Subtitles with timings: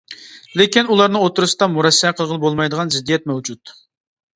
[0.61, 3.81] لېكىن ئۇلارنىڭ ئوتتۇرىسىدا مۇرەسسە قىلغىلى بولمايدىغان زىددىيەت مەۋجۇت.